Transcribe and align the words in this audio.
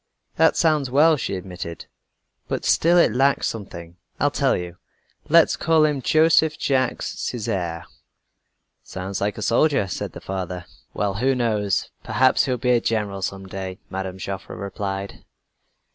"That 0.35 0.57
sounds 0.57 0.89
well," 0.89 1.15
she 1.15 1.35
admitted, 1.35 1.85
"but 2.47 2.65
still 2.65 2.97
it 2.97 3.13
lacks 3.13 3.47
something. 3.47 3.97
I'll 4.19 4.31
tell 4.31 4.57
you. 4.57 4.77
Let's 5.29 5.55
call 5.55 5.85
him 5.85 6.01
Joseph 6.01 6.57
Jacques 6.57 7.03
Césaire." 7.03 7.83
"Sounds 8.81 9.21
like 9.21 9.37
a 9.37 9.43
soldier," 9.43 9.87
said 9.87 10.13
the 10.13 10.19
father. 10.19 10.65
"Well, 10.95 11.13
who 11.17 11.35
knows? 11.35 11.91
Perhaps 12.03 12.45
he 12.45 12.49
will 12.51 12.57
be 12.57 12.71
a 12.71 12.81
general 12.81 13.21
some 13.21 13.45
day," 13.45 13.77
Mme. 13.91 14.17
Joffre 14.17 14.55
replied. 14.55 15.23